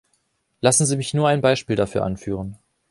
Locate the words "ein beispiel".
1.27-1.75